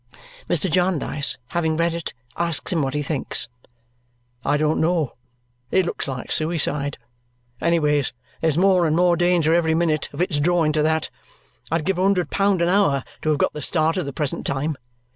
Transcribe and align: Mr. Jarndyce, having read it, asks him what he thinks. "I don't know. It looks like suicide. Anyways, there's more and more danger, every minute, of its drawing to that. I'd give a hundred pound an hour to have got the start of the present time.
Mr. 0.49 0.67
Jarndyce, 0.67 1.37
having 1.49 1.77
read 1.77 1.93
it, 1.93 2.15
asks 2.35 2.73
him 2.73 2.81
what 2.81 2.95
he 2.95 3.03
thinks. 3.03 3.47
"I 4.43 4.57
don't 4.57 4.81
know. 4.81 5.13
It 5.69 5.85
looks 5.85 6.07
like 6.07 6.31
suicide. 6.31 6.97
Anyways, 7.61 8.11
there's 8.41 8.57
more 8.57 8.87
and 8.87 8.95
more 8.95 9.15
danger, 9.15 9.53
every 9.53 9.75
minute, 9.75 10.09
of 10.11 10.19
its 10.19 10.39
drawing 10.39 10.71
to 10.71 10.81
that. 10.81 11.11
I'd 11.69 11.85
give 11.85 11.99
a 11.99 12.01
hundred 12.01 12.31
pound 12.31 12.63
an 12.63 12.69
hour 12.69 13.03
to 13.21 13.29
have 13.29 13.37
got 13.37 13.53
the 13.53 13.61
start 13.61 13.95
of 13.95 14.07
the 14.07 14.11
present 14.11 14.43
time. 14.43 14.75